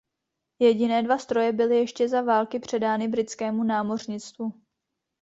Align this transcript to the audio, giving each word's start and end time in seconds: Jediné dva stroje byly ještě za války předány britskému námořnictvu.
Jediné 0.59 1.03
dva 1.03 1.17
stroje 1.17 1.51
byly 1.53 1.75
ještě 1.77 2.09
za 2.09 2.21
války 2.21 2.59
předány 2.59 3.07
britskému 3.07 3.63
námořnictvu. 3.63 4.61